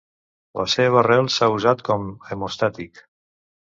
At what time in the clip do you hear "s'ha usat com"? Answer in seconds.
1.35-2.11